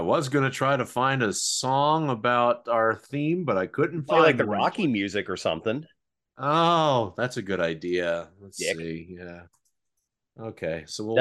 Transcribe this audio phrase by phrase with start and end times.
[0.00, 4.22] I was gonna try to find a song about our theme, but I couldn't find
[4.22, 4.56] like the one.
[4.56, 5.84] Rocky music or something.
[6.38, 8.28] Oh, that's a good idea.
[8.40, 8.78] Let's Dick.
[8.78, 9.18] see.
[9.18, 9.42] Yeah.
[10.40, 11.16] Okay, so we'll.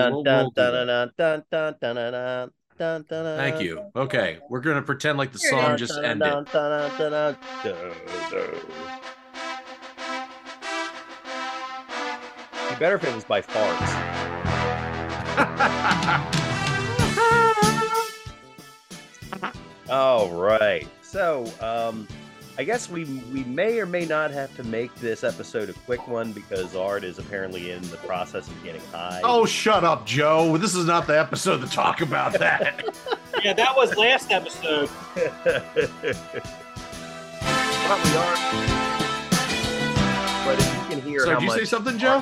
[2.78, 3.92] Thank you.
[3.98, 6.46] Okay, we're gonna pretend like the song just ended.
[12.80, 14.30] Better if it was by farts.
[19.90, 20.88] All right.
[21.02, 22.08] So, um,
[22.58, 26.08] I guess we we may or may not have to make this episode a quick
[26.08, 29.22] one because Art is apparently in the process of getting high.
[29.24, 30.58] oh, shut up, Joe.
[30.58, 32.86] This is not the episode to talk about that.
[33.42, 34.90] Yeah, that was last episode.
[35.16, 35.24] but
[38.04, 38.36] we are.
[40.46, 42.22] But if you can hear so, how did you much say something, Joe?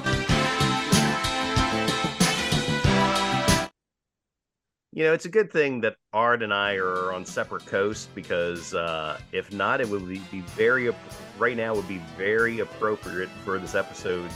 [4.98, 8.74] You know, it's a good thing that Art and I are on separate coasts because
[8.74, 10.96] uh, if not, it would be, be very ap-
[11.38, 14.34] right now would be very appropriate for this episode's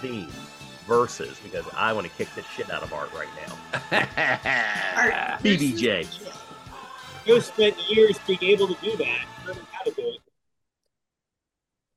[0.00, 0.32] theme
[0.86, 3.58] versus because I want to kick the shit out of Art right now.
[4.96, 6.18] Art BJJ.
[7.26, 9.26] Joe spent years being able to do that.
[9.70, 10.20] how to do it.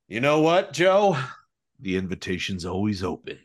[0.10, 1.18] You know what, Joe?
[1.80, 3.40] The invitation's always open.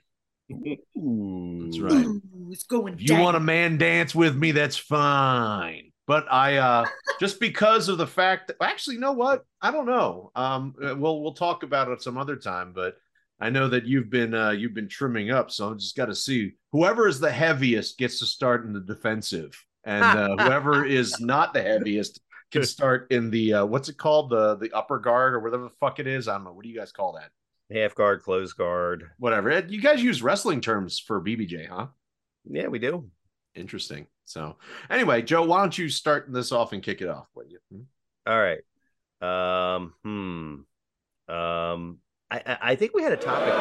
[0.48, 2.06] That's right.
[2.46, 3.22] Ooh, it's going If you down.
[3.22, 5.92] want a man dance with me, that's fine.
[6.06, 6.86] But I uh
[7.20, 9.44] just because of the fact that actually, you know what?
[9.60, 10.30] I don't know.
[10.34, 12.94] Um uh, we'll we'll talk about it some other time, but
[13.40, 16.52] I know that you've been uh you've been trimming up, so I'm just gotta see
[16.72, 19.60] whoever is the heaviest gets to start in the defensive.
[19.84, 22.20] And uh, whoever is not the heaviest
[22.52, 24.30] can start in the uh what's it called?
[24.30, 26.28] The the upper guard or whatever the fuck it is.
[26.28, 26.52] I don't know.
[26.52, 27.30] What do you guys call that?
[27.74, 29.10] Half guard, close guard.
[29.18, 29.58] Whatever.
[29.68, 31.88] You guys use wrestling terms for BJJ, huh?
[32.48, 33.10] Yeah, we do.
[33.54, 34.06] Interesting.
[34.24, 34.56] So,
[34.90, 37.26] anyway, Joe, why don't you start this off and kick it off?
[37.34, 37.58] Will you?
[37.72, 37.82] Hmm?
[38.26, 38.60] All right.
[39.22, 41.32] Um, hmm.
[41.32, 41.98] Um,
[42.30, 43.54] I, I I think we had a topic.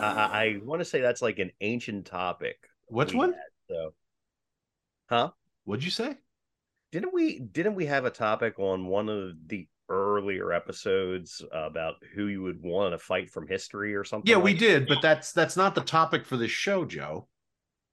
[0.00, 2.58] I, I, I want to say that's like an ancient topic.
[2.86, 3.32] Which one?
[3.32, 3.94] had, so,
[5.08, 5.30] huh?
[5.64, 6.16] What'd you say?
[6.92, 7.38] Didn't we?
[7.38, 12.62] Didn't we have a topic on one of the earlier episodes about who you would
[12.62, 14.30] want to fight from history or something?
[14.30, 17.28] Yeah, we like- did, but that's that's not the topic for this show, Joe.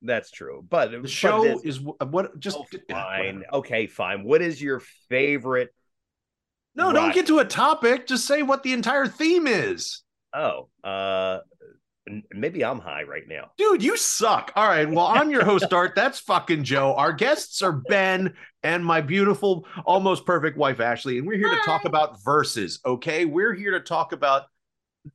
[0.01, 3.35] That's true, but The but show this- is wh- what just oh, fine.
[3.37, 3.43] whatever.
[3.53, 4.23] Okay, fine.
[4.23, 5.73] What is your favorite?
[6.75, 8.05] No, don't get to a topic.
[8.05, 10.01] Just say what the entire theme is.
[10.33, 11.39] Oh, uh,
[12.33, 13.51] maybe I'm high right now.
[13.57, 14.51] Dude, you suck.
[14.55, 14.89] All right.
[14.89, 15.93] Well, I'm your host, Art.
[15.95, 16.93] That's fucking Joe.
[16.95, 18.33] Our guests are Ben
[18.63, 21.17] and my beautiful, almost perfect wife, Ashley.
[21.17, 22.79] And we're here to talk about verses.
[22.85, 23.25] Okay.
[23.25, 24.43] We're here to talk about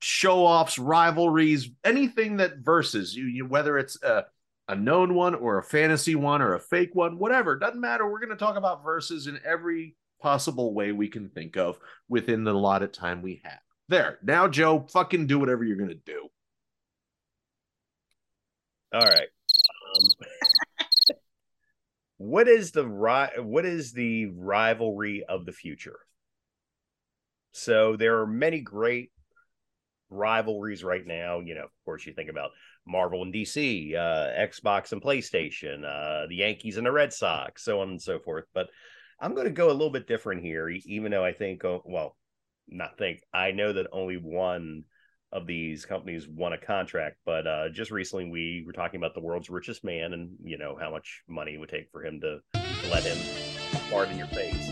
[0.00, 4.24] show offs, rivalries, anything that verses, you, you whether it's a,
[4.68, 7.58] a known one or a fantasy one or a fake one, whatever.
[7.58, 8.08] Doesn't matter.
[8.08, 11.78] We're going to talk about verses in every possible way we can think of
[12.08, 13.58] within the allotted time we have.
[13.88, 14.18] There.
[14.22, 16.28] Now, Joe, fucking do whatever you're going to do.
[18.92, 19.28] All right.
[19.96, 21.16] Um,
[22.18, 25.98] what is the ri- What is the rivalry of the future?
[27.52, 29.10] So there are many great
[30.08, 31.40] rivalries right now.
[31.40, 32.50] You know, of course, you think about
[32.86, 37.80] Marvel and DC, uh, Xbox and PlayStation, uh, the Yankees and the Red Sox, so
[37.80, 38.46] on and so forth.
[38.52, 38.68] But
[39.20, 42.16] I'm going to go a little bit different here, even though I think, oh, well,
[42.68, 44.84] not think, I know that only one
[45.32, 47.16] of these companies won a contract.
[47.24, 50.76] But uh, just recently, we were talking about the world's richest man, and you know
[50.80, 53.16] how much money it would take for him to, to let him
[53.90, 54.70] fart in your face.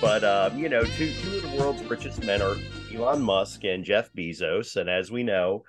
[0.00, 2.56] But um, you know, two two of the world's richest men are
[2.94, 5.64] Elon Musk and Jeff Bezos, and as we know,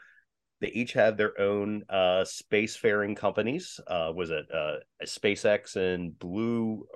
[0.59, 3.79] they each have their own uh, spacefaring companies.
[3.87, 6.87] Uh, was it uh, SpaceX and Blue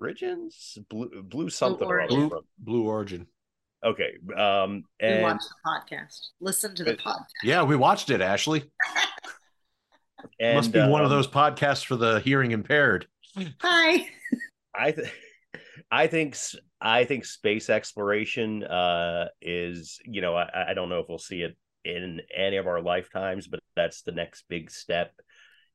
[0.00, 0.78] Origins?
[0.88, 2.00] Blue Blue something or.
[2.00, 2.28] Origin.
[2.28, 3.26] Blue, Blue Origin.
[3.84, 6.18] Okay, um, We and watch the podcast.
[6.40, 7.26] Listen to the But- podcast.
[7.44, 8.70] Yeah, we watched it, Ashley.
[10.40, 13.06] and Must be one of um, those podcasts for the hearing impaired.
[13.60, 14.08] Hi.
[14.74, 15.12] I th-
[15.90, 21.00] I think s- I think space exploration uh is you know I, I don't know
[21.00, 25.12] if we'll see it in any of our lifetimes, but that's the next big step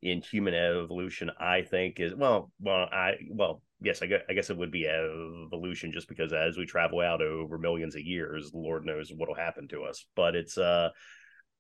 [0.03, 1.31] in human evolution.
[1.39, 4.87] I think is well well I well yes I guess, I guess it would be
[4.87, 9.67] evolution just because as we travel out over millions of years, Lord knows what'll happen
[9.69, 10.05] to us.
[10.15, 10.89] But it's uh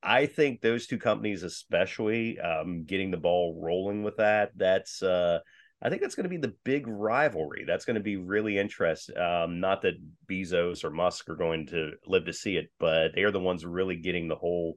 [0.05, 5.39] I think those two companies, especially um, getting the ball rolling with that, that's uh,
[5.81, 7.63] I think that's going to be the big rivalry.
[7.65, 9.17] That's going to be really interesting.
[9.17, 9.95] Um, not that
[10.29, 13.65] Bezos or Musk are going to live to see it, but they are the ones
[13.65, 14.75] really getting the whole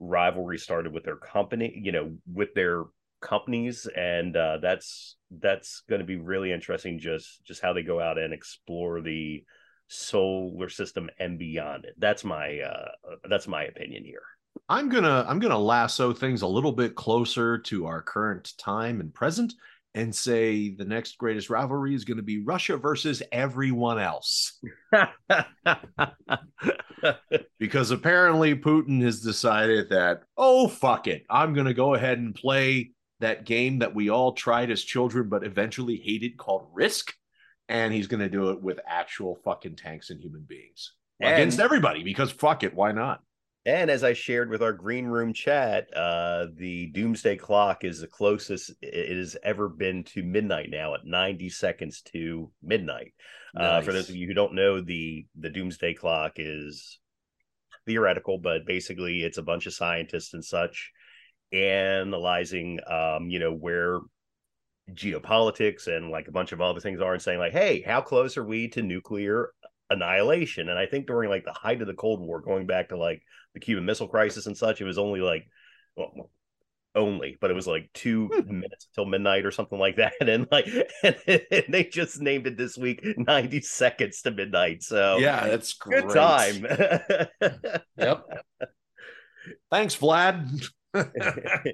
[0.00, 2.84] rivalry started with their company, you know, with their
[3.20, 6.98] companies, and uh, that's that's going to be really interesting.
[6.98, 9.44] Just just how they go out and explore the
[9.88, 11.94] solar system and beyond it.
[11.98, 14.22] That's my uh, that's my opinion here.
[14.68, 19.12] I'm gonna I'm gonna lasso things a little bit closer to our current time and
[19.14, 19.54] present
[19.94, 24.60] and say the next greatest rivalry is going to be Russia versus everyone else.
[27.58, 31.24] because apparently Putin has decided that, oh, fuck it.
[31.30, 35.28] I'm going to go ahead and play that game that we all tried as children,
[35.28, 37.12] but eventually hated called Risk.
[37.68, 41.60] And he's going to do it with actual fucking tanks and human beings And- against
[41.60, 42.74] everybody because fuck it.
[42.74, 43.22] Why not?
[43.66, 48.06] And as I shared with our green room chat, uh, the doomsday clock is the
[48.06, 53.12] closest it has ever been to midnight now at 90 seconds to midnight.
[53.54, 56.98] Uh, for those of you who don't know, the the doomsday clock is
[57.86, 60.92] theoretical, but basically it's a bunch of scientists and such
[61.52, 64.00] analyzing um, you know, where
[64.92, 68.36] geopolitics and like a bunch of other things are and saying like, hey, how close
[68.36, 69.50] are we to nuclear
[69.90, 70.68] annihilation?
[70.68, 73.22] And I think during like the height of the Cold War, going back to like
[73.54, 75.46] the Cuban Missile Crisis and such, it was only like
[75.96, 76.30] well,
[76.94, 80.12] only, but it was like two minutes until midnight or something like that.
[80.20, 80.66] And like
[81.02, 84.82] and, they just named it this week 90 seconds to midnight.
[84.82, 86.06] So yeah, that's great.
[86.06, 86.66] good time.
[87.96, 88.24] Yep.
[89.70, 90.70] Thanks, Vlad.
[91.20, 91.72] uh,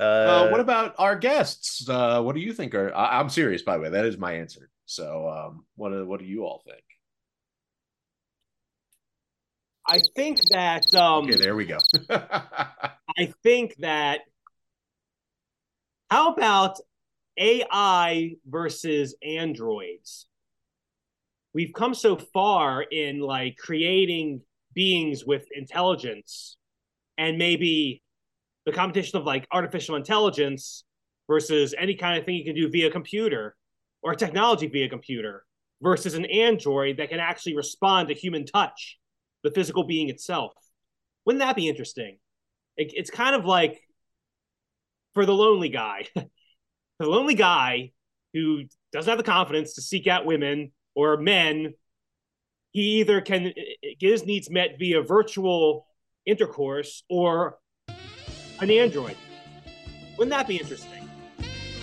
[0.00, 1.88] Uh, what about our guests?
[1.88, 2.74] Uh, what do you think?
[2.74, 3.90] Are I, I'm serious, by the way.
[3.90, 4.70] That is my answer.
[4.86, 6.82] So, um, what do, what do you all think?
[9.86, 11.78] I think that um Okay, there we go.
[12.10, 14.20] I think that
[16.10, 16.78] how about
[17.38, 20.26] AI versus androids?
[21.54, 24.42] We've come so far in like creating
[24.74, 26.57] beings with intelligence
[27.18, 28.02] and maybe
[28.64, 30.84] the competition of like artificial intelligence
[31.28, 33.56] versus any kind of thing you can do via computer
[34.02, 35.44] or technology via computer
[35.82, 38.98] versus an android that can actually respond to human touch,
[39.42, 40.52] the physical being itself.
[41.26, 42.18] Wouldn't that be interesting?
[42.76, 43.80] It, it's kind of like
[45.14, 47.90] for the lonely guy, the lonely guy
[48.32, 48.62] who
[48.92, 51.74] doesn't have the confidence to seek out women or men.
[52.70, 55.87] He either can eh, eh, get his needs met via virtual
[56.28, 57.58] intercourse or
[58.60, 59.16] an android.
[60.16, 61.08] Wouldn't that be interesting?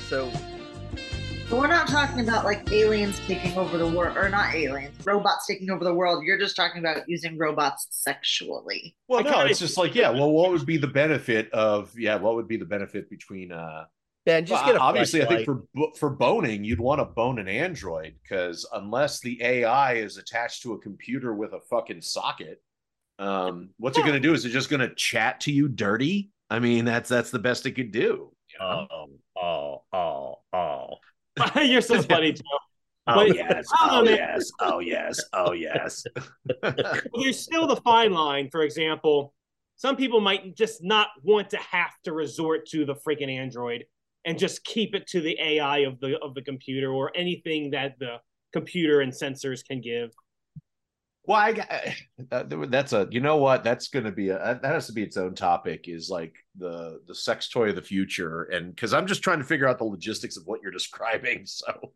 [0.07, 0.31] so
[1.49, 5.47] But we're not talking about like aliens taking over the world, or not aliens, robots
[5.47, 6.23] taking over the world.
[6.25, 8.95] You're just talking about using robots sexually.
[9.07, 10.09] well, I no, it's just like, yeah.
[10.09, 13.85] Well, what would be the benefit of, yeah, what would be the benefit between, uh,
[14.25, 15.63] man, just well, get a obviously, I think for
[15.97, 20.73] for boning, you'd want to bone an android because unless the AI is attached to
[20.73, 22.61] a computer with a fucking socket,
[23.19, 24.33] um, what's it going to do?
[24.33, 26.31] Is it just going to chat to you dirty?
[26.49, 28.31] I mean, that's that's the best it could do.
[28.51, 28.87] you know?
[28.91, 30.97] Oh, oh, oh,
[31.55, 31.61] oh.
[31.63, 32.41] You're so funny, Joe.
[33.07, 36.03] Oh But- yes, I oh don't yes, oh yes, oh yes.
[36.61, 38.49] But there's still the fine line.
[38.51, 39.33] For example,
[39.75, 43.85] some people might just not want to have to resort to the freaking Android
[44.25, 47.99] and just keep it to the AI of the of the computer or anything that
[47.99, 48.17] the
[48.53, 50.11] computer and sensors can give.
[51.27, 51.95] Well, I,
[52.31, 55.03] uh, that's a you know what that's going to be a that has to be
[55.03, 59.07] its own topic is like the the sex toy of the future and because I'm
[59.07, 61.45] just trying to figure out the logistics of what you're describing.
[61.45, 61.93] So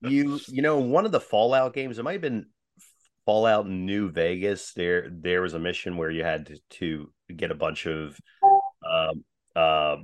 [0.00, 2.46] you you know one of the fallout games it might have been
[3.24, 7.54] fallout new vegas there there was a mission where you had to, to get a
[7.54, 8.18] bunch of
[8.88, 9.96] um uh,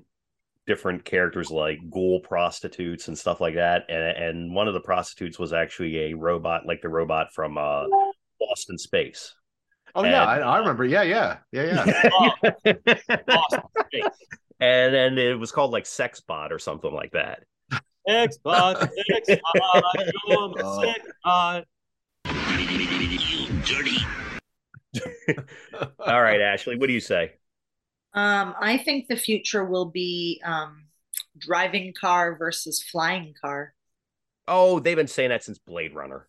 [0.66, 5.38] different characters like ghoul prostitutes and stuff like that and and one of the prostitutes
[5.38, 7.84] was actually a robot like the robot from uh
[8.48, 9.34] lost in space
[9.94, 10.84] oh yeah, I, I remember.
[10.84, 11.84] Yeah, yeah, yeah,
[12.64, 12.74] yeah.
[13.28, 13.62] Awesome.
[14.60, 17.44] and then it was called like sexbot or something like that
[18.08, 19.40] Xbox, Xbox,
[20.26, 20.82] you're my Oh.
[20.82, 21.64] sex bot.
[26.00, 27.32] all right ashley what do you say
[28.14, 30.86] Um, I think the future will be um,
[31.36, 33.74] driving car versus flying car.
[34.46, 36.26] oh they've been saying that since blade runner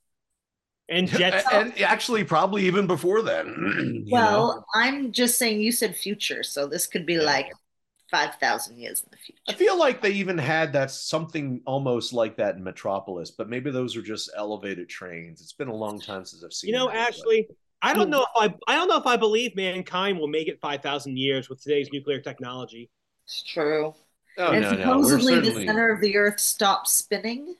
[0.89, 1.45] and Jets.
[1.51, 4.05] and, and actually, probably even before then.
[4.11, 4.65] well, know?
[4.81, 7.21] I'm just saying you said future, so this could be Yeah.
[7.21, 7.51] like
[8.11, 9.39] five thousand years in the future.
[9.47, 13.71] I feel like they even had that something almost like that in Metropolis, but maybe
[13.71, 15.41] those are just elevated trains.
[15.41, 16.69] It's been a long time since I've seen.
[16.69, 17.47] You know, that, but- Ashley,
[17.81, 20.59] I don't know if I I don't know if I believe mankind will make it
[20.59, 22.89] five thousand years with today's nuclear technology.
[23.25, 23.93] It's true.
[24.37, 27.55] Oh and no, no, we're supposedly the center of the earth stopped spinning.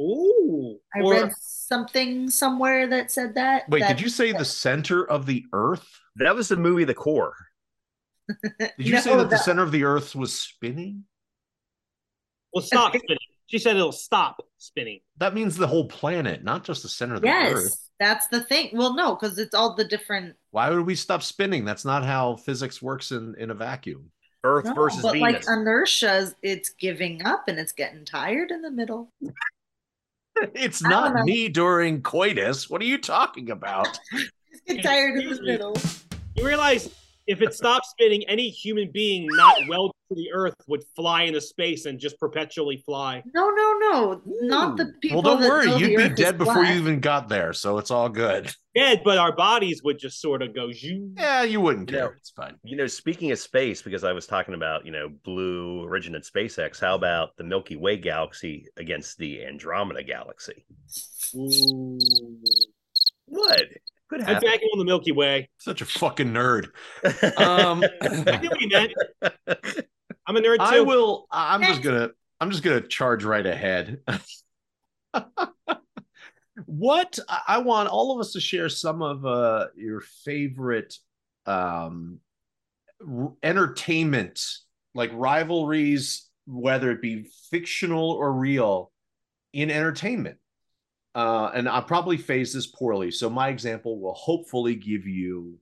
[0.00, 0.78] Ooh.
[0.96, 3.68] I Or- read something somewhere that said that.
[3.68, 5.86] Wait, that- did you say the center of the Earth?
[6.16, 7.34] That was the movie The Core.
[8.58, 11.04] Did you No, say that the center of the Earth was spinning?
[12.52, 13.18] Well, stop spinning.
[13.46, 15.00] She said it'll stop spinning.
[15.18, 17.64] That means the whole planet, not just the center of the Earth.
[17.64, 18.70] Yes, that's the thing.
[18.72, 20.36] Well, no, because it's all the different.
[20.52, 21.64] Why would we stop spinning?
[21.64, 24.10] That's not how physics works in, in a vacuum.
[24.44, 25.48] Earth No, versus but like Venus.
[25.48, 29.12] inertia, it's giving up and it's getting tired in the middle.
[30.54, 32.68] It's don't me during coitus.
[32.70, 33.98] What are you talking about?
[34.12, 35.76] Just get tired in the middle.
[36.34, 36.88] You realize
[37.30, 41.40] if it stops spinning, any human being not welded to the earth would fly into
[41.40, 43.22] space and just perpetually fly.
[43.32, 45.22] No, no, no, not the people.
[45.22, 45.72] well, don't that worry.
[45.78, 48.52] You'd be dead before you even got there, so it's all good.
[48.76, 51.14] Dead, but our bodies would just sort of go zoom.
[51.18, 52.16] Yeah, you wouldn't You know, care.
[52.18, 52.54] It's fine.
[52.62, 56.22] You know, speaking of space, because I was talking about, you know, Blue Origin and
[56.22, 60.64] SpaceX, how about the Milky Way galaxy against the Andromeda galaxy?
[61.34, 61.98] Ooh.
[63.26, 63.62] What?
[64.20, 64.50] Could I'm happen.
[64.50, 65.48] backing on the Milky Way.
[65.58, 66.66] Such a fucking nerd.
[67.38, 68.92] Um, I knew what he meant.
[70.26, 70.62] I'm a nerd too.
[70.62, 71.26] I will.
[71.30, 72.10] I'm just gonna.
[72.40, 73.98] I'm just gonna charge right ahead.
[76.66, 80.96] what I I want all of us to share some of uh, your favorite
[81.46, 82.18] um,
[83.06, 84.42] r- entertainment,
[84.94, 88.92] like rivalries, whether it be fictional or real,
[89.52, 90.36] in entertainment.
[91.14, 95.58] Uh, and I'll probably phrase this poorly, so my example will hopefully give you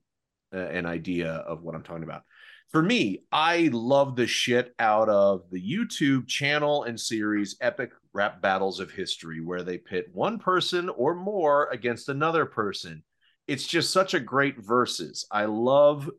[0.53, 2.23] uh, an idea of what I'm talking about
[2.71, 8.41] for me, I love the shit out of the YouTube channel and series Epic Rap
[8.41, 13.03] Battles of History, where they pit one person or more against another person.
[13.47, 15.25] It's just such a great versus.
[15.31, 16.09] I love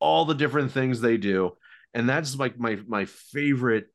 [0.00, 1.56] all the different things they do,
[1.92, 3.88] and that's like my my favorite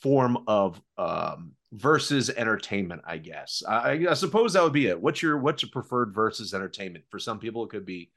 [0.00, 5.22] form of um versus entertainment i guess I, I suppose that would be it what's
[5.22, 8.10] your what's your preferred versus entertainment for some people it could be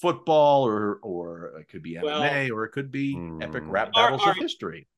[0.00, 3.70] football or or it could be MMA Well- or it could be epic Hmm.
[3.70, 4.88] rap Are- battles are- of history.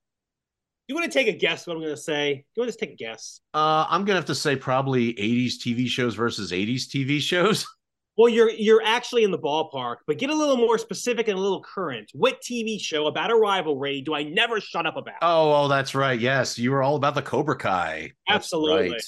[0.88, 2.44] you want to take a guess what I'm going to say?
[2.56, 3.40] You want to take a guess?
[3.54, 7.66] Uh, I'm gonna have to say probably 80s TV shows versus 80s TV shows.
[8.20, 11.40] Well, you're you're actually in the ballpark, but get a little more specific and a
[11.40, 12.10] little current.
[12.12, 15.14] What TV show about a rivalry do I never shut up about?
[15.22, 16.20] Oh, oh, that's right.
[16.20, 18.12] Yes, you were all about the Cobra Kai.
[18.28, 18.90] That's Absolutely.
[18.90, 19.02] right.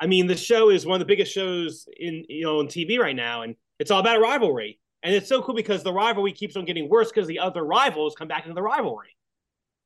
[0.00, 2.98] I mean, the show is one of the biggest shows in you know on TV
[2.98, 4.80] right now, and it's all about a rivalry.
[5.04, 8.16] And it's so cool because the rivalry keeps on getting worse because the other rivals
[8.16, 9.16] come back into the rivalry.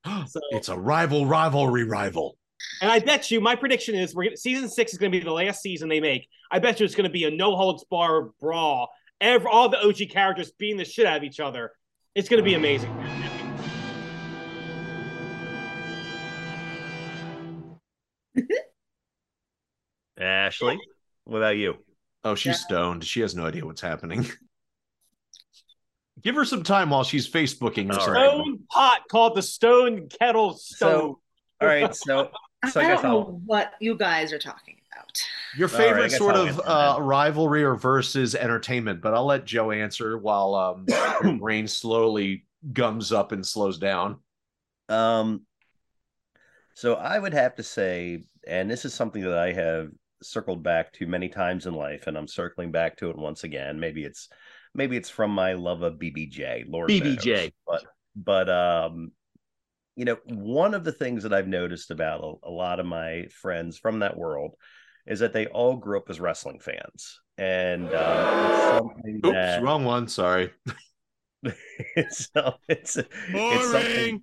[0.29, 2.39] So- it's a rival rivalry rival.
[2.81, 5.25] And I bet you, my prediction is we're gonna, season six is going to be
[5.25, 6.29] the last season they make.
[6.51, 8.91] I bet you it's going to be a no holds bar brawl.
[9.21, 11.71] Every, all the OG characters beating the shit out of each other.
[12.15, 12.93] It's going to be amazing.
[20.19, 20.79] Ashley,
[21.25, 21.77] what about you?
[22.25, 23.05] Oh, she's stoned.
[23.05, 24.27] She has no idea what's happening.
[26.23, 28.31] Give her some time while she's Facebooking or All right.
[28.31, 30.91] Stone pot called the Stone Kettle Stone.
[30.91, 31.21] So,
[31.61, 32.31] all right, so
[32.71, 35.23] so I I don't know I'll what you guys are talking about.
[35.57, 39.15] Your All right, I favorite guess sort I'll of uh, rivalry or versus entertainment, but
[39.15, 40.87] I'll let Joe answer while um,
[41.23, 44.19] your brain slowly gums up and slows down.
[44.89, 45.43] Um,
[46.75, 49.91] so I would have to say, and this is something that I have
[50.23, 53.79] circled back to many times in life, and I'm circling back to it once again.
[53.79, 54.29] Maybe it's
[54.75, 57.27] maybe it's from my love of BJJ, Lord BJJ.
[57.27, 57.51] knows.
[57.67, 57.85] but
[58.17, 59.13] but um,
[59.97, 63.27] you know, one of the things that I've noticed about a, a lot of my
[63.41, 64.55] friends from that world
[65.07, 70.09] is that they all grew up as wrestling fans, and something Oops, that wrong one.
[70.09, 70.53] Sorry.
[71.97, 74.23] it's so- it's it's something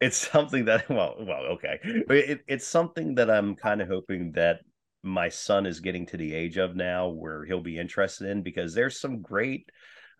[0.00, 4.60] it's something that well well okay it, it's something that i'm kind of hoping that
[5.02, 8.74] my son is getting to the age of now where he'll be interested in because
[8.74, 9.70] there's some great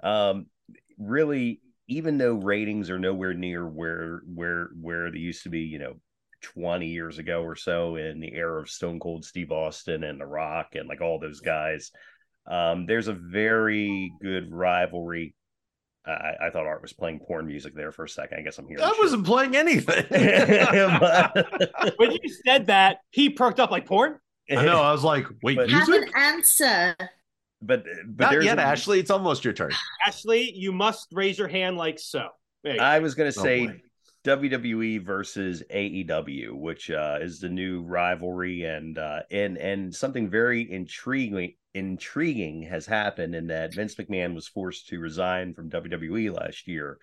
[0.03, 0.47] um
[0.99, 5.79] really even though ratings are nowhere near where where where they used to be you
[5.79, 5.95] know
[6.43, 10.27] 20 years ago or so in the era of stone cold steve austin and the
[10.27, 11.91] rock and like all those guys
[12.47, 15.35] um there's a very good rivalry
[16.07, 18.39] I, I thought Art was playing porn music there for a second.
[18.39, 18.77] I guess I'm here.
[18.79, 20.05] I wasn't playing anything.
[20.11, 24.19] But- when you said that, he perked up like porn.
[24.51, 24.83] I know.
[24.83, 26.09] I was like, wait, But- Have music?
[26.09, 26.97] an answer.
[27.67, 29.01] But but Not there's yet, a- Ashley.
[29.01, 29.73] It's almost your turn.
[30.07, 32.29] Ashley, you must raise your hand like so.
[32.63, 32.85] There you go.
[32.85, 33.81] I was gonna Oh, say boy.
[34.25, 40.71] WWE versus AEW, which uh, is the new rivalry, and uh, and and something very
[40.71, 46.69] intriguing intriguing has happened in that Vince McMahon was forced to resign from WWE last
[46.69, 46.99] year,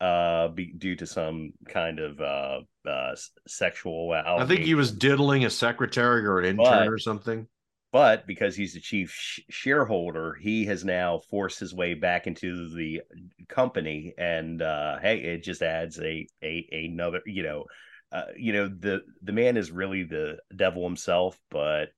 [0.00, 4.12] uh, be, due to some kind of uh, uh, s- sexual.
[4.12, 7.46] I think he was diddling a secretary or an intern But- or something.
[7.92, 12.68] But because he's the chief sh- shareholder, he has now forced his way back into
[12.74, 13.00] the
[13.48, 17.64] company, and uh, hey, it just adds a a another, you know,
[18.12, 21.88] uh, you know the the man is really the devil himself, but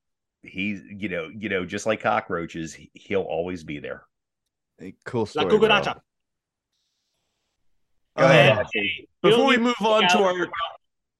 [0.43, 4.05] he's you know you know just like cockroaches, he- he'll always be there.
[4.81, 5.47] A cool La story.
[5.59, 5.59] bro.
[5.69, 6.01] cucaracha.
[8.17, 9.09] Go ahead, Uh, Ashley.
[9.23, 10.49] You don't before we move on to our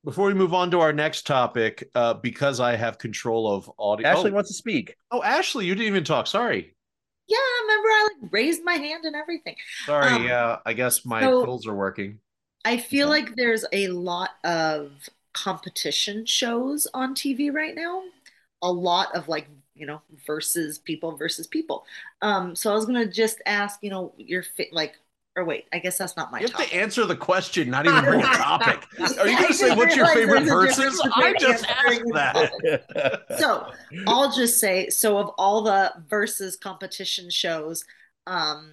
[0.05, 4.07] before we move on to our next topic, uh, because I have control of audio.
[4.07, 4.97] Ashley oh, wants to speak.
[5.11, 6.27] oh, Ashley, you didn't even talk.
[6.27, 6.75] Sorry,
[7.29, 9.57] Yeah, I remember I like raised my hand and everything.
[9.87, 10.09] sorry.
[10.13, 12.19] Um, yeah, I guess my so- pills are working.
[12.65, 13.23] I feel Okay.
[13.23, 14.93] like there's a lot of
[15.33, 18.03] competition shows on TV right now.
[18.63, 21.87] A lot of like, you know, versus people versus people.
[22.21, 24.99] Um, so I was gonna just ask, you know, your fa- like,
[25.37, 26.71] or wait, I guess that's not my You have topic.
[26.71, 28.85] to answer the question, not even bring a topic.
[29.19, 31.01] Are you going to say what's your favorite realize verses?
[31.15, 33.25] I just asked that.
[33.39, 33.67] So
[34.07, 37.85] I'll just say, so of all the verses competition shows,
[38.27, 38.73] um,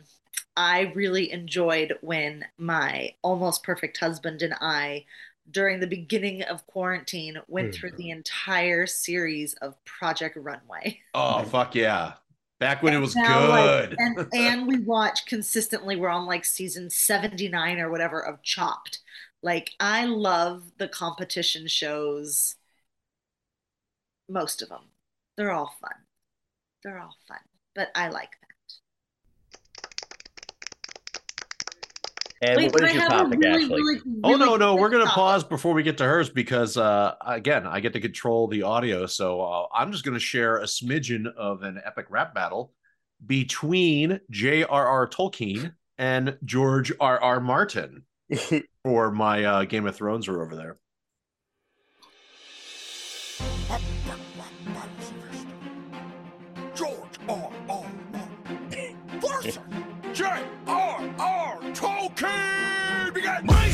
[0.55, 5.05] I really enjoyed when my almost perfect husband and I,
[5.49, 10.99] during the beginning of quarantine, went through the entire series of Project Runway.
[11.13, 12.13] Oh fuck yeah!
[12.59, 13.95] Back when it was Now, like, good.
[13.99, 15.95] and and we watch consistently.
[15.95, 18.99] We're on like season 79 or whatever of Chopped.
[19.43, 22.55] Like I love the competition shows.
[24.29, 24.83] Most of them.
[25.35, 25.93] They're all fun.
[26.83, 27.39] They're all fun.
[27.75, 28.46] But I like that.
[32.41, 33.81] And Wait, what but is I your topic, really, Ashley?
[33.81, 35.15] really, Oh no, no, we're gonna topic.
[35.15, 39.05] pause before we get to hers because uh again, I get to control the audio,
[39.07, 42.73] so uh, I'm just gonna share a smidgen of an epic rap battle
[43.25, 45.07] between J.R.R.
[45.07, 47.39] Tolkien and George R.R.
[47.39, 48.03] Martin
[48.83, 50.77] for my uh, Game of Thrones are over there.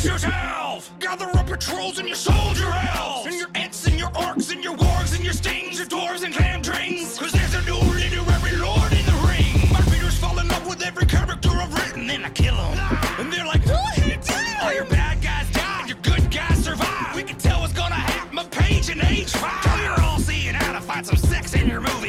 [0.03, 0.91] Brace yourselves.
[0.99, 4.61] Gather up your trolls and your soldier elves, and your ents and your orcs and
[4.61, 6.61] your wargs and your stings, your dwarves and clam.
[6.61, 9.71] Cause there's a new literary lord in the ring.
[9.71, 12.77] My readers fall in love with every character I've written, then I kill them.
[13.17, 13.97] And they're like, what?
[14.61, 17.15] All your bad guys die, and your good guys survive.
[17.15, 19.63] We can tell what's gonna happen a page in age five.
[19.63, 22.02] Till you're all seeing how to find some sex in your movie.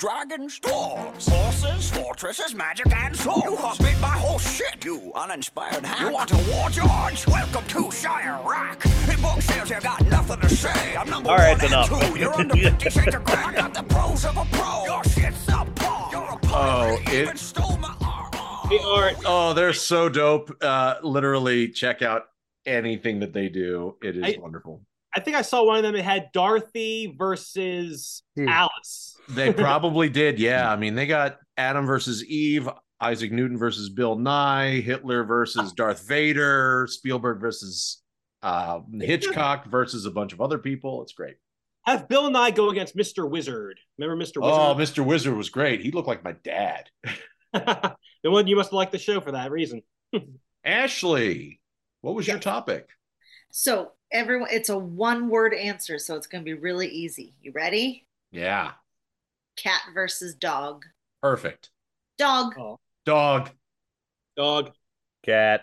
[0.00, 3.44] Dragons, dwarves, horses, fortresses, magic, and swords.
[3.44, 6.00] You hobbit my whole shit, you uninspired hack.
[6.00, 7.26] You want a war, George?
[7.26, 8.82] Welcome to Shire Rock.
[9.12, 10.96] In book sales, you got nothing to say.
[10.96, 12.18] I'm number All right, one and two.
[12.18, 13.34] You're under 50 shades of gray.
[13.36, 14.84] I got the pros of a pro.
[14.86, 16.12] Your shit's a subpar.
[16.12, 16.98] You're a pirate.
[17.06, 18.70] Oh, You it- even stole my RR.
[18.70, 20.50] They are Oh, they're so dope.
[20.62, 22.22] Uh literally check out
[22.64, 23.96] anything that they do.
[24.02, 24.80] It is I- wonderful.
[25.14, 25.94] I think I saw one of them.
[25.96, 28.48] It had Dorothy versus Hmm.
[28.48, 29.18] Alice.
[29.34, 30.38] They probably did.
[30.38, 30.70] Yeah.
[30.70, 32.68] I mean, they got Adam versus Eve,
[33.00, 38.02] Isaac Newton versus Bill Nye, Hitler versus Darth Vader, Spielberg versus
[38.42, 41.02] uh, Hitchcock versus a bunch of other people.
[41.02, 41.36] It's great.
[41.84, 43.28] Have Bill Nye go against Mr.
[43.28, 43.80] Wizard.
[43.98, 44.42] Remember Mr.
[44.42, 44.42] Wizard?
[44.42, 45.04] Oh, Mr.
[45.04, 45.80] Wizard was great.
[45.80, 46.88] He looked like my dad.
[47.52, 49.82] the one you must like the show for that reason.
[50.64, 51.60] Ashley,
[52.02, 52.88] what was your topic?
[53.50, 57.34] So everyone, it's a one-word answer, so it's gonna be really easy.
[57.40, 58.06] You ready?
[58.30, 58.72] Yeah.
[59.56, 60.84] Cat versus dog.
[61.22, 61.70] Perfect.
[62.18, 62.54] Dog.
[62.58, 62.78] Oh.
[63.04, 63.50] Dog.
[64.36, 64.70] Dog.
[65.24, 65.62] Cat.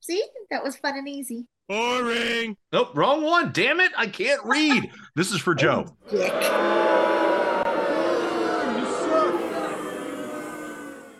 [0.00, 1.46] See, that was fun and easy.
[1.68, 2.56] Boring.
[2.72, 3.52] Nope, wrong one.
[3.52, 3.92] Damn it.
[3.96, 4.90] I can't read.
[5.16, 5.86] This is for Joe.
[6.12, 7.54] Oh,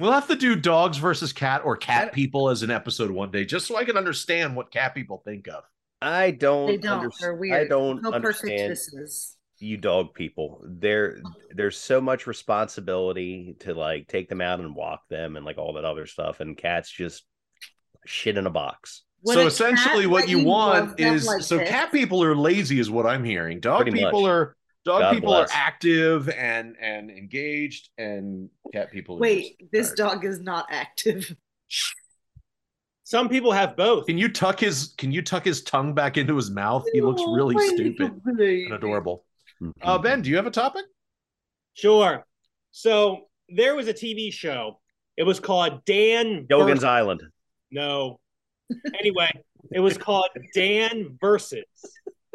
[0.01, 3.45] we'll have to do dogs versus cat or cat people as an episode one day,
[3.45, 5.65] just so I can understand what cat people think of.
[6.03, 6.67] I don't.
[6.67, 7.05] They don't.
[7.05, 7.67] underst- They're weird.
[7.67, 9.37] I don't No perfect understand kisses.
[9.59, 10.63] You dog people.
[10.67, 15.59] There, there's so much responsibility to like take them out and walk them and like
[15.59, 16.41] all that other stuff.
[16.41, 17.25] And cats just
[18.05, 19.03] shit in a box.
[19.23, 21.69] Would so a essentially, what you want is like so this?
[21.69, 23.59] cat people are lazy, is what I'm hearing.
[23.61, 24.29] Dog Pretty people much.
[24.31, 25.51] are dog God people bless.
[25.51, 29.17] are active and and engaged, and cat people.
[29.17, 31.35] Are Wait, this dog is not active.
[33.05, 34.07] Some people have both.
[34.07, 36.85] Can you tuck his Can you tuck his tongue back into his mouth?
[36.93, 39.25] He looks Oh, really stupid and adorable.
[39.63, 39.71] Mm-hmm.
[39.83, 40.85] Uh, ben, do you have a topic?
[41.75, 42.25] Sure.
[42.71, 44.81] So there was a TV show.
[45.17, 46.47] It was called Dan.
[46.47, 47.23] Gilligan's Ver- Island.
[47.71, 48.21] No.
[48.99, 49.31] Anyway,
[49.71, 51.65] it was called Dan versus,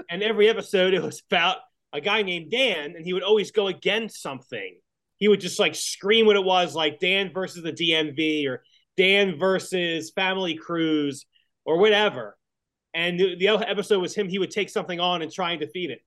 [0.10, 1.58] and every episode it was about
[1.92, 4.80] a guy named Dan, and he would always go against something.
[5.18, 8.64] He would just like scream what it was, like Dan versus the DMV or
[8.96, 11.26] Dan versus Family Cruise
[11.66, 12.38] or whatever.
[12.94, 14.30] And the, the episode was him.
[14.30, 16.02] He would take something on and try and defeat it.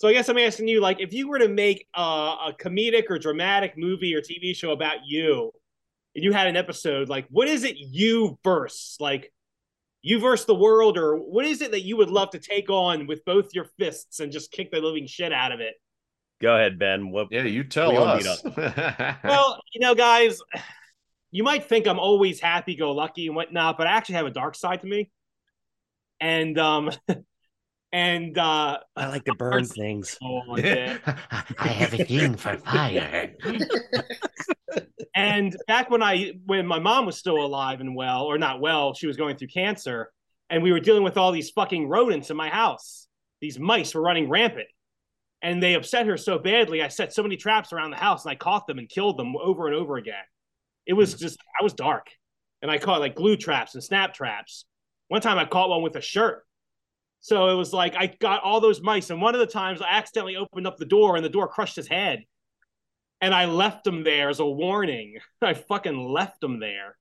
[0.00, 3.10] So I guess I'm asking you, like, if you were to make a, a comedic
[3.10, 5.52] or dramatic movie or TV show about you,
[6.14, 8.96] and you had an episode, like, what is it you verse?
[8.98, 9.30] Like,
[10.00, 13.06] you verse the world, or what is it that you would love to take on
[13.06, 15.74] with both your fists and just kick the living shit out of it?
[16.40, 17.10] Go ahead, Ben.
[17.10, 17.28] What?
[17.30, 18.42] Yeah, you tell We meet us.
[19.22, 20.40] Well, you know, guys,
[21.30, 24.30] you might think I'm always happy go lucky and whatnot, but I actually have a
[24.30, 25.10] dark side to me.
[26.22, 26.90] And um
[27.92, 30.16] and uh I like to burn things.
[30.22, 30.42] oh.
[30.56, 33.34] I have a thing for fire.
[35.14, 38.94] and back when I when my mom was still alive and well, or not well,
[38.94, 40.12] she was going through cancer,
[40.48, 43.08] and we were dealing with all these fucking rodents in my house.
[43.40, 44.68] These mice were running rampant.
[45.42, 48.32] And they upset her so badly, I set so many traps around the house and
[48.32, 50.14] I caught them and killed them over and over again.
[50.86, 52.08] It was just I was dark.
[52.60, 54.66] And I caught like glue traps and snap traps.
[55.08, 56.44] One time I caught one with a shirt.
[57.20, 59.90] So it was like I got all those mice, and one of the times I
[59.90, 62.24] accidentally opened up the door and the door crushed his head.
[63.22, 65.18] And I left him there as a warning.
[65.42, 66.96] I fucking left him there.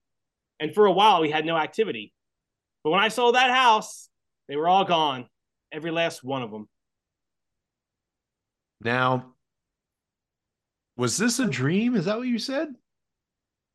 [0.59, 2.13] And for a while, we had no activity.
[2.83, 4.09] But when I sold that house,
[4.49, 5.27] they were all gone.
[5.71, 6.67] Every last one of them.
[8.81, 9.35] Now,
[10.97, 11.95] was this a dream?
[11.95, 12.69] Is that what you said?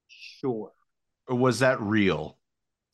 [0.09, 0.73] Sure.
[1.27, 2.39] Or was that real?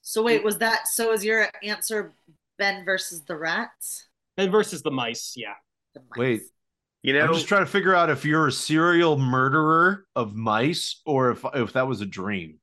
[0.03, 1.13] So wait, was that so?
[1.13, 2.15] Is your answer
[2.61, 4.07] Ben versus the rats?
[4.37, 5.55] Ben versus the mice, yeah.
[5.95, 6.19] The mice.
[6.19, 6.43] Wait,
[7.03, 11.01] You know, I'm just trying to figure out if you're a serial murderer of mice
[11.05, 12.59] or if if that was a dream.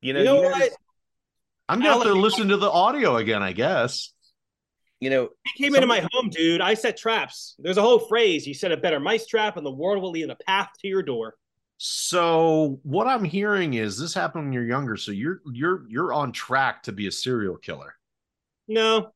[0.00, 0.72] you know, You know you what?
[1.68, 4.12] I'm gonna have to listen to the audio again, I guess.
[5.00, 6.60] you know, He came into my home, dude.
[6.60, 7.56] I set traps.
[7.58, 8.46] There's a whole phrase.
[8.46, 11.02] You set a better mice trap, and the world will lead a path to your
[11.02, 11.34] door.
[11.78, 16.30] So what I'm hearing is this happened when you're younger, so you're you're you're on
[16.30, 17.96] track to be a serial killer.
[18.68, 19.10] No,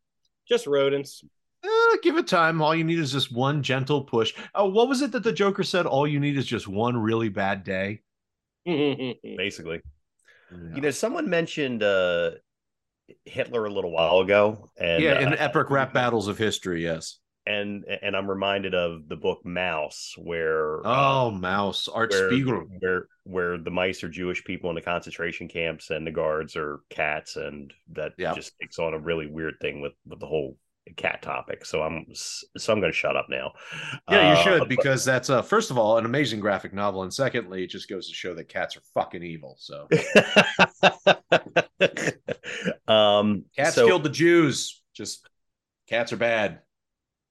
[0.47, 1.25] just rodents.
[1.65, 2.63] Eh, give it time.
[2.63, 4.35] All you need is just one gentle push.
[4.55, 5.87] Oh, what was it that the Joker said?
[5.87, 8.03] All you need is just one really bad day.
[8.65, 9.81] basically,
[10.75, 12.33] you know, someone mentioned uh
[13.25, 17.19] Hitler a little while ago, and yeah, in uh, epic rap battles of history, yes.
[17.47, 22.67] And and I'm reminded of the book Maus, where uh, Oh, Maus, Art where, Spiegel.
[22.81, 26.81] where where the mice are Jewish people in the concentration camps and the guards are
[26.91, 28.35] cats, and that Yeah.
[28.35, 30.57] just takes on a really weird thing with with the whole
[30.97, 31.65] cat topic.
[31.65, 33.53] So I'm so I'm going to shut up now.
[34.09, 37.13] Yeah, you Uh, should because that's uh first of all an amazing graphic novel, and
[37.13, 39.57] secondly, it just goes to show that cats are fucking evil.
[39.59, 39.89] So
[42.89, 44.81] um cats so, killed the Jews.
[44.95, 45.29] Just
[45.89, 46.61] cats are bad.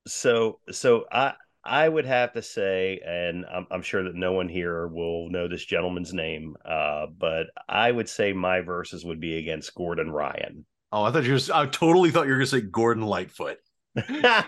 [0.08, 4.48] So so i i would have to say and I'm, I'm sure that no one
[4.50, 9.38] here will know this gentleman's name uh but i would say my verses would be
[9.38, 11.40] against gordon ryan Oh, I thought you were.
[11.54, 13.58] I totally thought you were gonna say Gordon Lightfoot.
[14.08, 14.44] And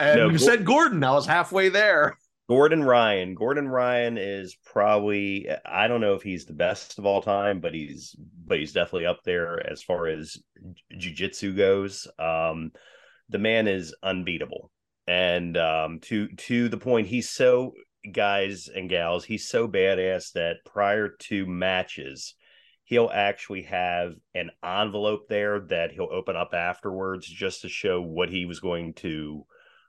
[0.00, 1.02] No, you said Gordon.
[1.02, 2.18] I was halfway there.
[2.48, 7.22] gordon ryan gordon ryan is probably i don't know if he's the best of all
[7.22, 8.14] time but he's
[8.44, 10.36] but he's definitely up there as far as
[10.98, 12.70] jiu-jitsu goes um
[13.32, 14.70] the man is unbeatable.
[15.06, 17.72] And um to to the point he's so
[18.12, 22.34] guys and gals he's so badass that prior to matches
[22.84, 28.28] he'll actually have an envelope there that he'll open up afterwards just to show what
[28.28, 29.46] he was going to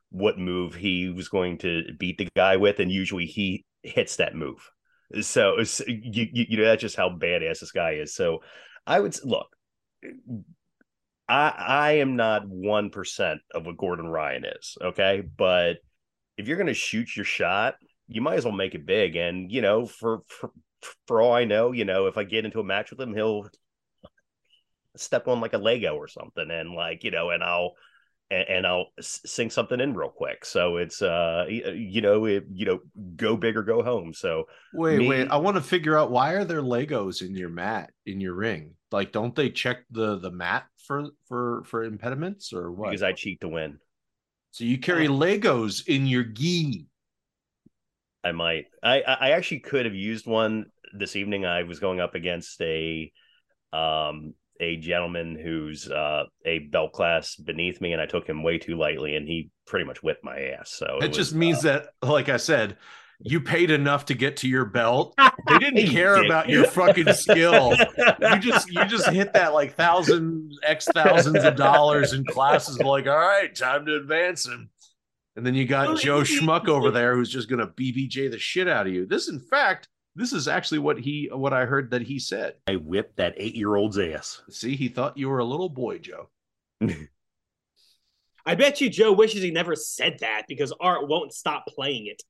[0.10, 2.80] what move he was going to beat the guy with.
[2.80, 4.70] And usually he hits that move.
[5.22, 8.16] So, so you, you you know that's just how badass this guy is.
[8.16, 8.42] So
[8.86, 9.48] i would look
[11.28, 15.22] I I am not one percent of what Gordon Ryan is, okay?
[15.22, 15.78] But
[16.38, 17.76] if you're gonna shoot your shot,
[18.08, 19.16] you might as well make it big.
[19.16, 20.52] And you know, for for
[21.08, 23.50] for all I know, you know, if I get into a match with him, he'll
[24.96, 27.74] step on like a Lego or something, and like you know, and I'll
[28.34, 30.44] and, and I'll sing something in real quick.
[30.46, 32.80] So it's uh, you know, it, you know,
[33.16, 34.14] go big or go home.
[34.14, 35.28] So Wait, Me- wait.
[35.30, 38.74] I want to figure out why are there Legos in your mat in your ring?
[38.92, 42.90] Like, don't they check the the mat for for for impediments or what?
[42.90, 43.78] because I cheat to win,
[44.52, 46.88] so you carry Legos in your gi.
[48.24, 48.66] I might.
[48.82, 50.66] I I I actually could have used one
[50.98, 51.46] this evening.
[51.46, 53.12] I was going up against a
[53.72, 58.58] um a gentleman who's uh a belt class beneath me, and I took him way
[58.58, 60.72] too lightly, and he pretty much whipped my ass.
[60.72, 62.78] So It was, just means uh, that, like I said,
[63.20, 65.16] you paid enough to get to your belt.
[65.50, 66.26] They didn't care dick.
[66.26, 67.76] about your fucking skill.
[67.98, 72.80] You just you just hit that like thousand x thousands of dollars in classes.
[72.80, 74.70] Like, all right, time to advance him.
[75.36, 78.88] And then you got Joe Schmuck over there who's just gonna BJJ the shit out
[78.88, 79.06] of you.
[79.06, 82.56] This, in fact, this is actually what he what I heard that he said.
[82.68, 84.42] I whipped that eight year old's ass.
[84.50, 86.30] See, he thought you were a little boy, Joe.
[88.46, 92.22] I bet you Joe wishes he never said that because Art won't stop playing it.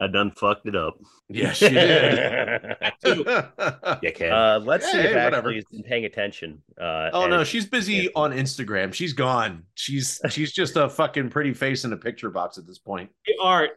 [0.00, 0.96] I done fucked it up.
[1.28, 2.60] Yes, you did.
[3.04, 4.30] Dickhead.
[4.30, 5.48] Uh, let's see Hey, if whatever.
[5.48, 6.62] Ashley has been paying attention.
[6.80, 8.92] Uh, oh no, she's busy on Instagram.
[8.92, 9.64] She's gone.
[9.74, 13.10] She's she's just a fucking pretty face in a picture box at this point.
[13.24, 13.70] Hey, Art,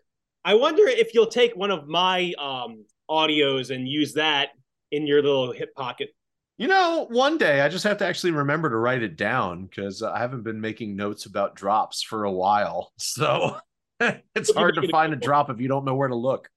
[0.45, 4.49] I wonder if you'll take one of my um audios and use that
[4.91, 6.09] in your little hip pocket.
[6.57, 10.03] You know, one day I just have to actually remember to write it down because
[10.03, 12.91] I haven't been making notes about drops for a while.
[12.99, 13.57] So
[14.35, 16.49] it's hard to find a drop if you don't know where to look.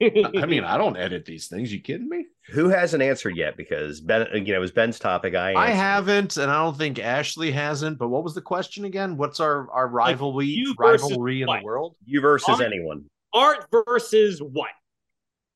[0.00, 1.72] I mean, I don't edit these things.
[1.72, 2.26] You kidding me?
[2.50, 3.56] Who hasn't answered yet?
[3.56, 5.36] Because Ben, you know, it was Ben's topic.
[5.36, 7.98] I I haven't, and I don't think Ashley hasn't.
[7.98, 9.16] But what was the question again?
[9.16, 11.60] What's our our rivalry you versus rivalry in what?
[11.60, 11.94] the world?
[12.04, 13.04] you versus Art- anyone.
[13.32, 14.70] Art versus what?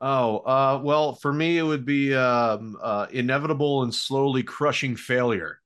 [0.01, 5.61] Oh, uh, well, for me, it would be um, uh, inevitable and slowly crushing failure.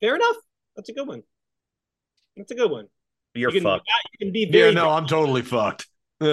[0.00, 0.36] Fair enough.
[0.76, 1.22] That's a good one.
[2.36, 2.86] That's a good one.
[3.34, 3.88] You're you can, fucked.
[4.12, 5.86] You can be Yeah, no, I'm totally fucked.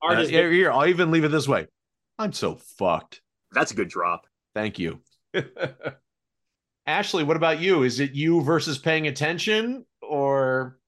[0.00, 1.66] Uh, here, here, I'll even leave it this way.
[2.20, 3.20] I'm so fucked.
[3.50, 4.28] That's a good drop.
[4.54, 5.00] Thank you.
[6.86, 7.82] Ashley, what about you?
[7.82, 10.78] Is it you versus paying attention, or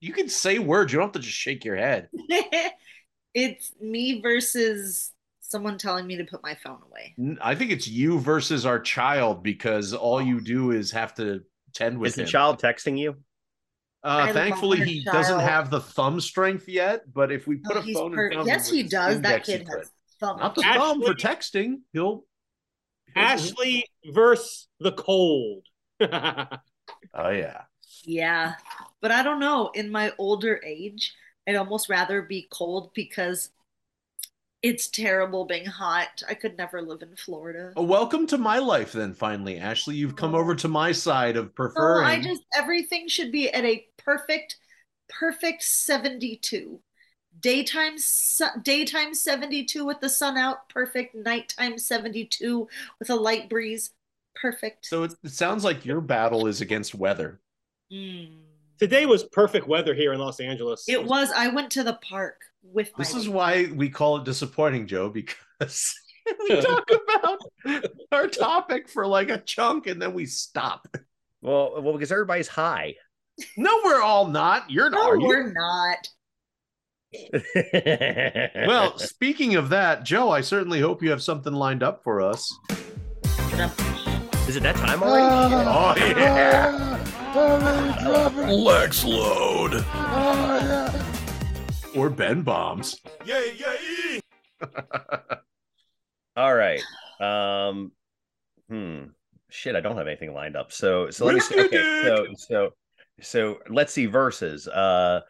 [0.00, 0.92] you can say words?
[0.92, 2.08] You don't have to just shake your head.
[3.34, 7.14] it's me versus someone telling me to put my phone away.
[7.40, 11.42] I think it's you versus our child because all you do is have to
[11.74, 12.28] tend with Is the him.
[12.28, 13.16] child texting you?
[14.04, 17.12] Uh, thankfully, he our doesn't have the thumb strength yet.
[17.12, 19.20] But if we put Oh, a phone per- in front of yes, him he does.
[19.22, 20.38] That kid has thumb.
[20.38, 21.80] not the thumb for texting.
[21.92, 22.24] He'll.
[23.16, 25.64] Ashley versus the cold.
[27.12, 27.62] Oh yeah.
[28.04, 28.54] Yeah,
[29.02, 29.70] but I don't know.
[29.74, 31.14] In my older age,
[31.48, 33.50] I'd almost rather be cold because
[34.62, 36.22] it's terrible being hot.
[36.28, 37.72] I could never live in Florida.
[37.76, 39.14] Oh, welcome to my life, then.
[39.14, 42.06] Finally, Ashley, you've come over to my side of No, preferring.
[42.06, 44.56] I just everything should be at a perfect,
[45.08, 46.80] perfect seventy-two.
[47.40, 50.68] Daytime, su- daytime seventy-two with the sun out.
[50.68, 51.14] Perfect.
[51.14, 53.92] Nighttime seventy-two with a light breeze.
[54.34, 54.86] Perfect.
[54.86, 57.40] So it, it sounds like your battle is against weather.
[57.92, 58.40] Mm.
[58.78, 60.84] Today was perfect weather here in Los Angeles.
[60.88, 61.32] It was.
[61.34, 62.92] I went to the park with.
[62.96, 65.94] This my is why we call it disappointing, Joe, because
[66.48, 67.38] we talk about
[68.12, 70.86] our topic for like a chunk and then we stop.
[71.42, 72.94] Well, well, because everybody's high.
[73.56, 74.70] No, we're all not.
[74.70, 75.14] You're not.
[75.14, 75.26] No, you?
[75.26, 76.08] we're not.
[78.66, 82.52] Well, speaking of that, Joe, I certainly hope you have something lined up for us.
[84.46, 86.14] is it that time uh, already?
[86.14, 86.98] Oh yeah.
[87.14, 89.84] Uh, Lex load.
[91.94, 93.00] Or Ben bombs.
[93.26, 94.20] Yeah, yeah.
[96.36, 96.80] All right.
[97.20, 97.92] Um.
[98.70, 99.04] Hmm.
[99.50, 100.72] Shit, I don't have anything lined up.
[100.72, 101.60] So, so let me see.
[101.60, 102.70] Okay, so, so,
[103.20, 104.06] so let's see.
[104.06, 104.66] Versus.
[104.66, 105.20] Uh,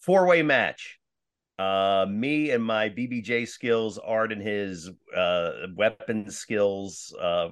[0.00, 0.98] four way match.
[1.58, 7.48] Uh, me and my BJJ skills, Art and his uh weapon skills, uh,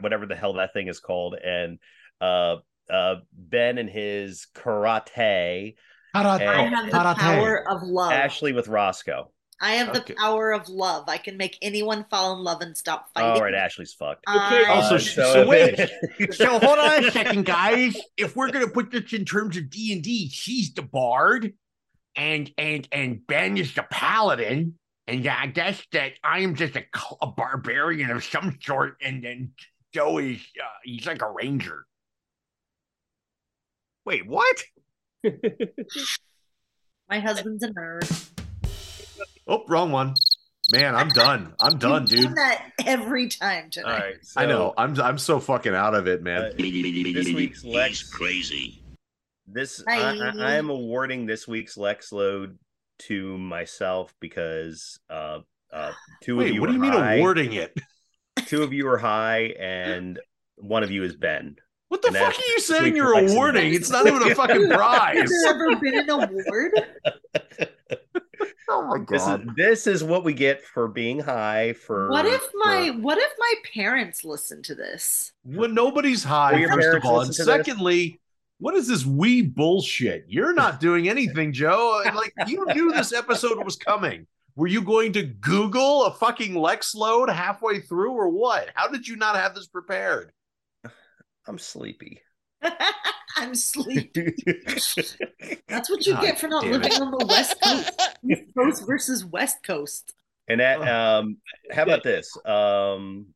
[0.00, 1.78] whatever the hell that thing is called, and
[2.20, 2.56] uh,
[2.92, 5.74] uh, Ben and his karate.
[6.14, 7.16] I And- have the Karate.
[7.16, 8.12] power of love.
[8.12, 9.30] Ashley with Roscoe.
[9.60, 11.08] I have the power of love.
[11.08, 13.30] I can make anyone fall in love and stop fighting.
[13.32, 14.24] All right, Ashley's fucked.
[14.28, 14.64] Okay.
[14.64, 15.80] I- Also, Uh, sh- so wait.
[16.32, 17.96] So hold on a second, guys.
[18.16, 21.54] If we're gonna put this in terms of D and D, she's the bard,
[22.14, 26.84] and and and Ben is the paladin, and I guess that I am just a,
[27.20, 29.52] a barbarian of some sort, and then
[29.92, 31.84] Joe is uh, he's like a ranger.
[34.08, 34.64] Wait, what?
[37.10, 38.30] My husband's a nerd.
[39.46, 40.14] Oh, wrong one.
[40.72, 41.52] Man, I'm done.
[41.60, 42.36] I'm done, You've done dude.
[42.38, 43.92] that every time tonight.
[43.92, 44.72] All right, I know.
[44.78, 46.40] I'm I'm so fucking out of it, man.
[46.40, 48.82] uh, this week's Lex crazy.
[49.46, 49.98] This I,
[50.38, 52.58] I, am awarding this week's Lex load
[53.00, 55.40] to myself because uh
[55.70, 55.92] uh
[56.22, 57.78] two of you what do you are mean awarding it?
[58.46, 60.18] two of you are high and
[60.56, 61.56] one of you is Ben.
[61.88, 63.72] What the And fuck are you saying you're awarding?
[63.72, 65.16] It's not even a fucking prize.
[65.18, 66.72] Has there ever been an award?
[68.70, 72.46] Oh my This is this is what we get for being high for What if
[72.54, 75.32] my for- what if my parents listen to this?
[75.42, 77.66] When nobody's high, Will first of all, and listen to this?
[77.66, 78.20] secondly,
[78.58, 80.26] what is this wee bullshit?
[80.28, 82.02] You're not doing anything, Joe.
[82.14, 84.26] Like you knew this episode was coming.
[84.54, 88.68] Were you going to Google a fucking Lex load halfway through, or what?
[88.74, 90.32] How did you not have this prepared?
[91.48, 92.20] I'm sleepy.
[93.36, 94.34] I'm sleepy.
[95.68, 97.00] That's what you God get for not living it.
[97.00, 98.10] on the West Coast.
[98.28, 100.12] East Coast versus West Coast.
[100.48, 101.38] And that um
[101.70, 102.36] how about this?
[102.44, 103.28] Um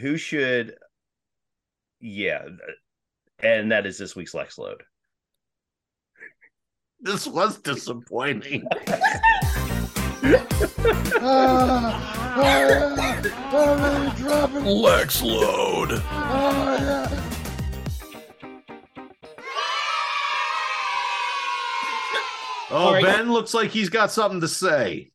[0.00, 0.76] who should
[2.00, 2.44] yeah,
[3.40, 4.82] and that is this week's Lex Load.
[7.00, 8.64] This was disappointing.
[14.64, 16.02] Lex Load.
[22.70, 23.02] Oh, All right.
[23.02, 25.10] Ben looks like he's got something to say.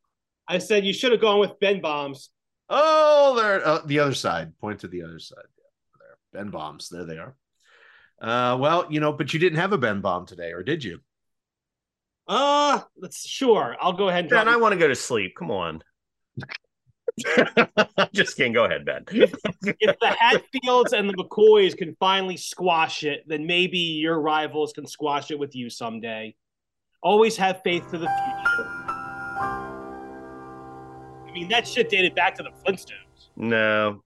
[0.48, 2.30] I said you should have gone with Ben Bombs.
[2.70, 4.58] Oh, there, uh, the other side.
[4.60, 5.44] Point to the other side.
[5.58, 5.64] Yeah,
[6.00, 6.90] there, Ben bombs.
[6.90, 7.36] There they are.
[8.20, 11.00] Uh, well, you know, but you didn't have a Ben bomb today, or did you?
[12.28, 13.76] Uh, let's sure.
[13.80, 15.36] I'll go ahead and Ben, I want to go to sleep.
[15.38, 15.84] Come on.
[18.14, 18.54] Just kidding.
[18.54, 19.04] Go ahead, Ben.
[19.12, 19.32] if
[20.00, 25.32] the Hatfields and the McCoys can finally squash it, then maybe your rivals can squash
[25.32, 26.36] it with you someday.
[27.02, 28.70] Always have faith to the future.
[31.28, 33.30] I mean, that shit dated back to the Flintstones.
[33.36, 34.04] No.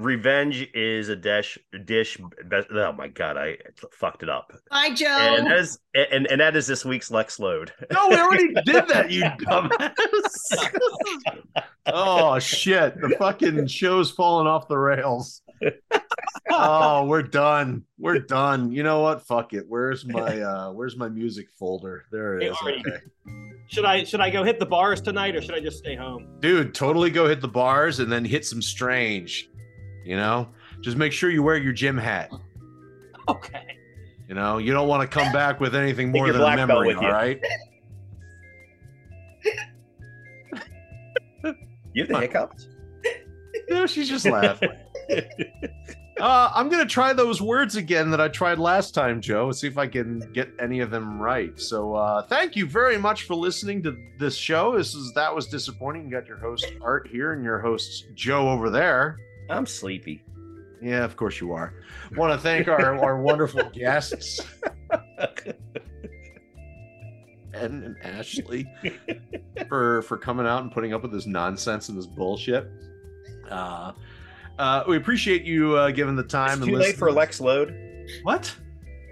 [0.00, 3.58] Revenge is a dish dish best, oh my god, I
[3.92, 4.52] fucked it up.
[4.70, 5.06] Bye, Joe.
[5.08, 7.72] And that is and, and that is this week's Lex Load.
[7.92, 9.96] No, we already did that, you dumbass.
[11.86, 13.00] oh shit!
[13.00, 15.42] The fucking show's falling off the rails.
[16.50, 17.84] Oh, we're done.
[17.98, 18.72] We're done.
[18.72, 19.26] You know what?
[19.26, 19.64] Fuck it.
[19.68, 22.06] Where's my uh where's my music folder?
[22.10, 22.56] There it Hey, is.
[22.62, 22.80] Artie.
[22.86, 22.96] Okay.
[23.68, 26.26] Should I should I go hit the bars tonight or should I just stay home?
[26.40, 29.48] Dude, totally go hit the bars and then hit some strange.
[30.04, 30.48] You know?
[30.80, 32.30] Just make sure you wear your gym hat.
[33.28, 33.76] Okay.
[34.28, 37.02] You know, you don't want to come back with anything more than a memory, all
[37.02, 37.08] you.
[37.08, 37.40] right?
[41.92, 42.68] You have the hiccups?
[43.68, 44.70] No, she's just laughing.
[46.20, 49.46] Uh, I'm gonna try those words again that I tried last time, Joe.
[49.46, 51.58] and See if I can get any of them right.
[51.58, 54.76] So, uh, thank you very much for listening to this show.
[54.76, 56.04] This is that was disappointing.
[56.04, 59.16] You got your host Art here and your host Joe over there.
[59.50, 60.22] I'm sleepy.
[60.82, 61.74] Yeah, of course you are.
[62.16, 64.40] Want to thank our our wonderful guests,
[67.52, 68.66] Ed and Ashley,
[69.68, 72.70] for for coming out and putting up with this nonsense and this bullshit.
[73.50, 73.92] Uh,
[74.58, 76.58] uh, we appreciate you uh, giving the time.
[76.58, 77.10] It's and too late for.
[77.10, 77.74] Lex Load.
[78.22, 78.54] What?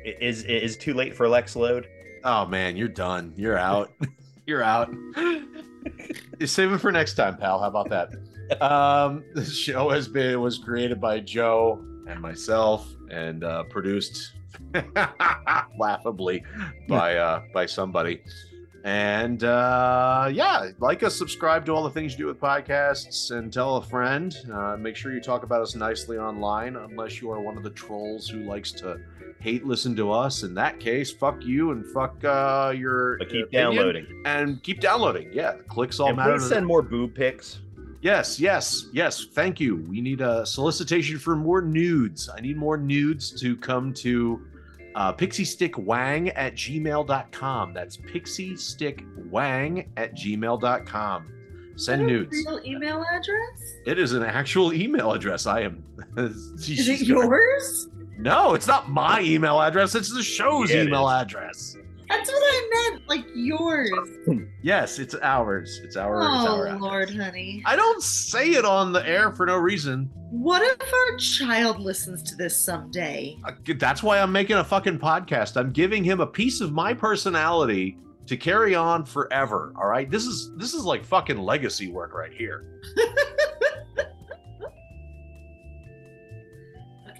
[0.06, 1.86] I- Is is too late for Lex Load?
[2.24, 3.32] Oh man, you're done.
[3.36, 3.92] You're out.
[4.46, 4.88] you're out.
[6.44, 7.60] Save it for next time, pal.
[7.60, 8.10] How about that?
[8.60, 14.32] Um, this show has been was created by Joe and myself and uh, produced
[15.78, 16.44] laughably
[16.88, 18.22] by uh, by somebody.
[18.84, 23.52] And uh, yeah, like us, subscribe to all the things you do with podcasts, and
[23.52, 24.34] tell a friend.
[24.52, 27.70] Uh, make sure you talk about us nicely online, unless you are one of the
[27.70, 28.96] trolls who likes to
[29.40, 30.42] hate listen to us.
[30.42, 34.06] In that case, fuck you and fuck uh, your But keep downloading.
[34.24, 35.30] and keep downloading.
[35.32, 36.32] Yeah, the clicks all And matter.
[36.38, 37.60] please send more boob pics.
[38.00, 39.26] Yes, yes, yes.
[39.32, 39.84] Thank you.
[39.88, 42.28] We need a solicitation for more nudes.
[42.34, 44.40] I need more nudes to come to
[44.94, 47.74] uh, pixiestickwang at gmail.com.
[47.74, 51.32] That's pixiestickwang at gmail.com.
[51.76, 52.36] Send Is that a nudes.
[52.46, 53.74] Real email address?
[53.86, 55.46] It is an actual email address.
[55.46, 55.84] I am.
[56.16, 57.88] Is it yours?
[58.18, 59.94] No, it's not my email address.
[59.94, 61.22] It's the show's Yeah, it email is.
[61.22, 61.76] address.
[62.08, 63.08] That's what I meant.
[63.08, 63.90] Like yours.
[64.60, 65.80] Yes, it's ours.
[65.84, 66.20] It's our.
[66.20, 66.80] it's Oh our address.
[66.82, 67.62] Lord, honey.
[67.64, 70.10] I don't say it on the air for no reason.
[70.30, 73.38] What if our child listens to this someday?
[73.44, 75.56] Uh, That's why I'm making a fucking podcast.
[75.56, 79.72] I'm giving him a piece of my personality to carry on forever.
[79.76, 80.10] All right.
[80.10, 82.80] This is this is like fucking legacy work right here.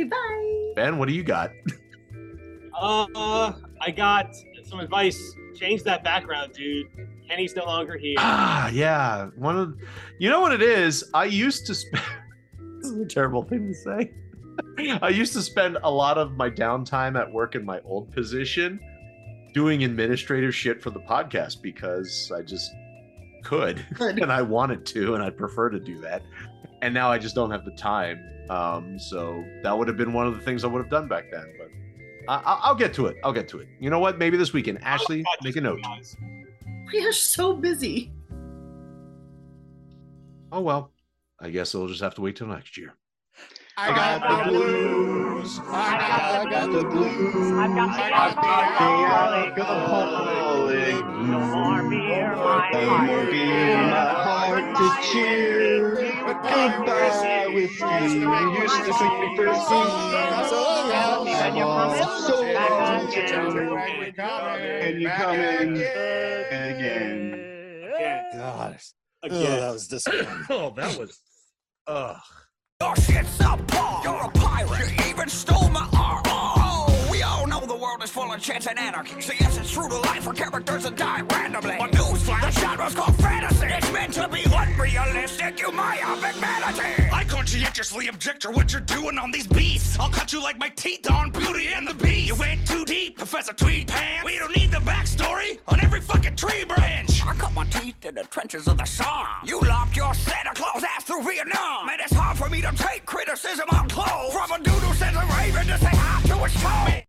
[0.01, 0.73] Okay, bye.
[0.77, 1.51] Ben, what do you got?
[2.81, 4.33] Uh, I got
[4.69, 5.35] some advice.
[5.55, 6.87] Change that background, dude.
[7.29, 8.17] Kenny's no longer here.
[8.19, 9.27] Ah, yeah.
[9.37, 9.79] One of
[10.19, 11.05] you know what it is?
[11.15, 12.05] I used to spend
[12.81, 14.13] this is a terrible thing to say.
[15.03, 18.81] I used to spend a lot of my downtime at work in my old position
[19.55, 22.71] doing administrative shit for the podcast because I just
[23.45, 26.23] could and I wanted to and I prefer to do that.
[26.83, 28.25] And now I just don't have the time.
[28.51, 31.31] Um, so that would have been one of the things I would have done back
[31.31, 31.53] then.
[31.59, 31.68] But
[32.29, 33.17] I, I- I'll get to it.
[33.25, 33.69] I'll get to it.
[33.81, 34.19] You know what?
[34.19, 34.79] Maybe this weekend.
[34.83, 35.81] Ashley, make a note.
[36.93, 38.13] We are so busy.
[40.53, 40.93] Oh well.
[41.41, 42.95] I guess we'll just have to wait till next year.
[43.77, 45.61] I got the blues.
[45.69, 47.53] I got, I got the blues.
[47.53, 47.95] I've got
[49.55, 50.95] the alcoholic.
[51.05, 53.33] No more beer, my heart.
[53.91, 56.08] my heart to cheer.
[56.43, 57.85] Goodbye, whiskey.
[57.85, 61.29] You used to sing me pretty So long,
[64.57, 65.77] and you're coming
[66.53, 67.31] again.
[68.35, 68.79] God.
[69.25, 69.43] Again.
[69.47, 70.47] Oh, that was disappointing.
[70.51, 71.21] oh, that was.
[71.89, 72.17] Ugh.
[72.81, 74.05] Your shit's subpar.
[74.05, 74.93] You're a pirate.
[74.97, 76.29] You even stole my art.
[77.89, 79.21] World is full of chance and anarchy.
[79.21, 81.77] So yes, it's true to life for characters that die randomly.
[81.79, 83.67] But newsflash, the genre's called fantasy.
[83.67, 85.59] It's meant to be unrealistic.
[85.59, 87.11] You myopic vanity.
[87.11, 89.99] I conscientiously object to what you're doing on these beasts.
[89.99, 92.29] I'll cut you like my teeth on Beauty and the Beast.
[92.29, 94.25] You went too deep, Professor Tweed Pants.
[94.27, 97.25] We don't need the backstory on every fucking tree branch.
[97.25, 99.47] I cut my teeth in the trenches of the Somme.
[99.47, 101.87] You locked your Santa Claus ass through Vietnam.
[101.87, 104.35] Man, it's hard for me to take criticism on clothes.
[104.35, 107.08] From a dude who sends a raven to say hi to his toe.